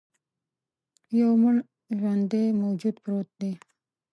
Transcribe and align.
یو 1.19 1.31
مړ 1.41 1.55
ژواندی 1.97 2.45
موجود 2.61 2.95
پروت 3.03 3.29
دی. 3.41 3.51